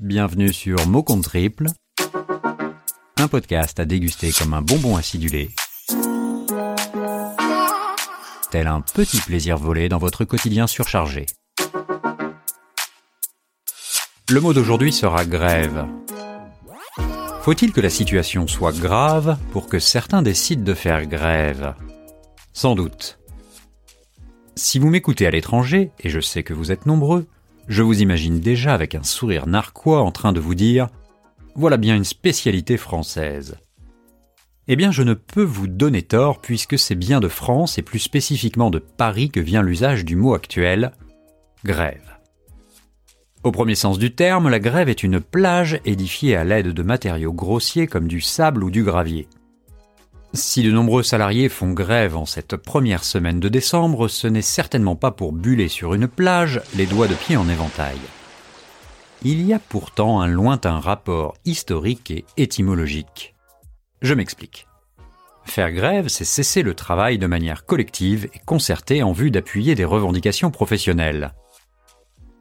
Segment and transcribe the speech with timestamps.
[0.00, 1.66] bienvenue sur Mot Compte Triple,
[3.18, 5.50] un podcast à déguster comme un bonbon acidulé,
[8.50, 11.26] tel un petit plaisir volé dans votre quotidien surchargé.
[14.30, 15.86] Le mot d'aujourd'hui sera grève.
[17.42, 21.74] Faut-il que la situation soit grave pour que certains décident de faire grève?
[22.54, 23.18] Sans doute.
[24.56, 27.26] Si vous m'écoutez à l'étranger, et je sais que vous êtes nombreux,
[27.70, 30.88] je vous imagine déjà avec un sourire narquois en train de vous dire
[31.54, 33.56] Voilà bien une spécialité française.
[34.66, 38.00] Eh bien, je ne peux vous donner tort puisque c'est bien de France et plus
[38.00, 40.92] spécifiquement de Paris que vient l'usage du mot actuel
[41.64, 42.18] grève.
[43.44, 47.32] Au premier sens du terme, la grève est une plage édifiée à l'aide de matériaux
[47.32, 49.28] grossiers comme du sable ou du gravier.
[50.32, 54.94] Si de nombreux salariés font grève en cette première semaine de décembre, ce n'est certainement
[54.94, 57.98] pas pour buller sur une plage, les doigts de pied en éventail.
[59.22, 63.34] Il y a pourtant un lointain rapport historique et étymologique.
[64.02, 64.68] Je m'explique.
[65.44, 69.84] Faire grève, c'est cesser le travail de manière collective et concertée en vue d'appuyer des
[69.84, 71.32] revendications professionnelles.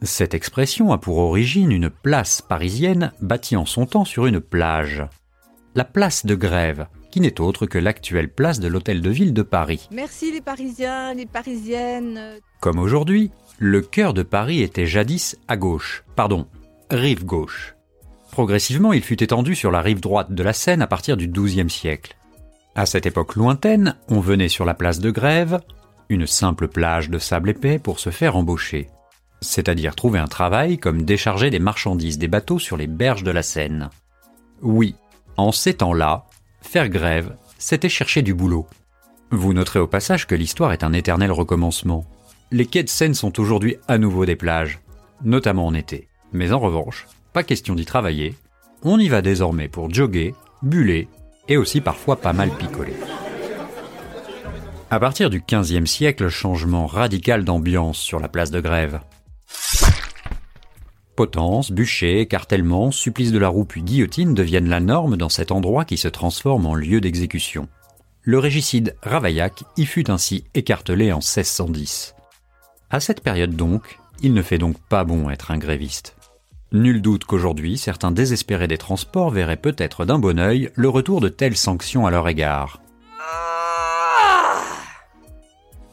[0.00, 5.06] Cette expression a pour origine une place parisienne bâtie en son temps sur une plage.
[5.74, 9.42] La place de grève, qui n'est autre que l'actuelle place de l'Hôtel de Ville de
[9.42, 9.88] Paris.
[9.92, 12.40] Merci les Parisiens, les Parisiennes.
[12.60, 16.48] Comme aujourd'hui, le cœur de Paris était jadis à gauche, pardon,
[16.90, 17.76] rive gauche.
[18.32, 21.70] Progressivement, il fut étendu sur la rive droite de la Seine à partir du XIIe
[21.70, 22.16] siècle.
[22.74, 25.60] À cette époque lointaine, on venait sur la place de Grève,
[26.08, 28.88] une simple plage de sable épais pour se faire embaucher,
[29.40, 33.44] c'est-à-dire trouver un travail comme décharger des marchandises des bateaux sur les berges de la
[33.44, 33.90] Seine.
[34.62, 34.96] Oui,
[35.36, 36.26] en ces temps-là,
[36.64, 38.66] Faire grève, c'était chercher du boulot.
[39.30, 42.04] Vous noterez au passage que l'histoire est un éternel recommencement.
[42.50, 44.80] Les quais de Seine sont aujourd'hui à nouveau des plages,
[45.22, 46.08] notamment en été.
[46.32, 48.34] Mais en revanche, pas question d'y travailler.
[48.82, 51.06] On y va désormais pour jogger, buller
[51.46, 52.96] et aussi parfois pas mal picoler.
[54.90, 59.00] À partir du XVe siècle, changement radical d'ambiance sur la place de grève.
[61.16, 65.84] Potence, bûcher, écartèlement, supplice de la roue puis guillotine deviennent la norme dans cet endroit
[65.84, 67.68] qui se transforme en lieu d'exécution.
[68.22, 72.14] Le régicide Ravaillac y fut ainsi écartelé en 1610.
[72.90, 76.16] À cette période donc, il ne fait donc pas bon être un gréviste.
[76.72, 81.28] Nul doute qu'aujourd'hui, certains désespérés des transports verraient peut-être d'un bon œil le retour de
[81.28, 82.80] telles sanctions à leur égard.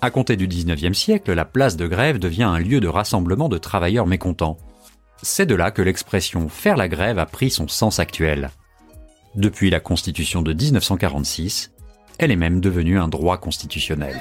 [0.00, 3.58] À compter du 19e siècle, la place de grève devient un lieu de rassemblement de
[3.58, 4.56] travailleurs mécontents.
[5.22, 8.50] C'est de là que l'expression faire la grève a pris son sens actuel.
[9.34, 11.72] Depuis la Constitution de 1946,
[12.18, 14.20] elle est même devenue un droit constitutionnel.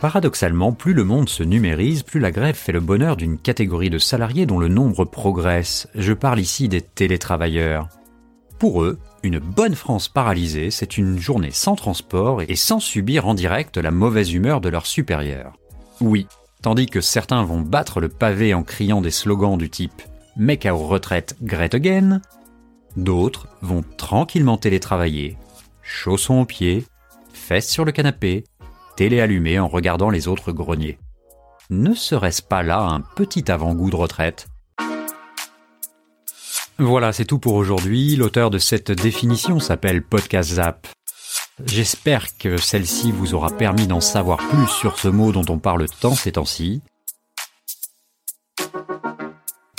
[0.00, 3.98] Paradoxalement, plus le monde se numérise, plus la grève fait le bonheur d'une catégorie de
[3.98, 5.86] salariés dont le nombre progresse.
[5.94, 7.88] Je parle ici des télétravailleurs.
[8.58, 13.34] Pour eux, une bonne France paralysée, c'est une journée sans transport et sans subir en
[13.34, 15.52] direct la mauvaise humeur de leurs supérieurs.
[16.00, 16.26] Oui,
[16.62, 20.00] tandis que certains vont battre le pavé en criant des slogans du type
[20.36, 22.22] Make our retraite great again,
[22.96, 25.36] d'autres vont tranquillement télétravailler,
[25.82, 26.86] chaussons aux pieds,
[27.34, 28.44] fesses sur le canapé,
[28.96, 30.98] télé allumée en regardant les autres greniers.
[31.68, 34.48] Ne serait-ce pas là un petit avant-goût de retraite?
[36.78, 38.16] Voilà, c'est tout pour aujourd'hui.
[38.16, 40.86] L'auteur de cette définition s'appelle Podcast Zap.
[41.66, 45.86] J'espère que celle-ci vous aura permis d'en savoir plus sur ce mot dont on parle
[46.00, 46.82] tant ces temps-ci.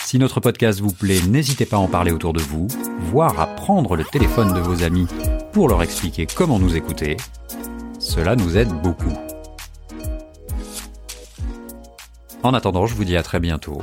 [0.04, 2.68] Si notre podcast vous plaît, n'hésitez pas à en parler autour de vous,
[3.00, 5.08] voire à prendre le téléphone de vos amis
[5.52, 7.18] pour leur expliquer comment nous écouter.
[8.00, 9.14] Cela nous aide beaucoup.
[12.44, 13.82] En attendant, je vous dis à très bientôt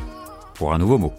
[0.55, 1.15] pour un nouveau mot.